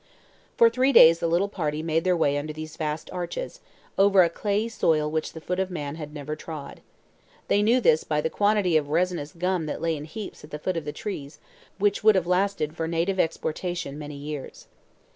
For 0.57 0.67
three 0.67 0.91
days 0.91 1.19
the 1.19 1.27
little 1.27 1.47
party 1.47 1.83
made 1.83 2.05
their 2.05 2.17
way 2.17 2.35
under 2.35 2.51
these 2.51 2.75
vast 2.75 3.07
arches, 3.11 3.59
over 3.99 4.23
a 4.23 4.31
clayey 4.31 4.67
soil 4.67 5.11
which 5.11 5.33
the 5.33 5.39
foot 5.39 5.59
of 5.59 5.69
man 5.69 5.93
had 5.93 6.11
never 6.11 6.35
trod. 6.35 6.81
They 7.49 7.61
knew 7.61 7.79
this 7.79 8.03
by 8.03 8.19
the 8.19 8.27
quantity 8.31 8.77
of 8.77 8.89
resinous 8.89 9.31
gum 9.31 9.67
that 9.67 9.79
lay 9.79 9.95
in 9.95 10.05
heaps 10.05 10.43
at 10.43 10.49
the 10.49 10.57
foot 10.57 10.75
of 10.75 10.85
the 10.85 10.91
trees, 10.91 11.37
and 11.75 11.81
which 11.83 12.03
would 12.03 12.15
have 12.15 12.25
lasted 12.25 12.75
for 12.75 12.87
native 12.87 13.19
exportation 13.19 13.99
many 13.99 14.15
years. 14.15 14.65